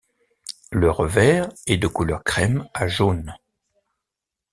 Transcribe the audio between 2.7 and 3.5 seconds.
à jaune.